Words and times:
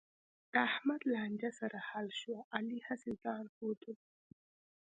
د 0.51 0.53
احمد 0.69 1.01
لانجه 1.13 1.51
سره 1.59 1.77
حل 1.89 2.07
شوه، 2.19 2.39
علي 2.55 2.79
هسې 2.87 3.11
ځآن 3.23 3.43
ښودلو. 3.53 3.93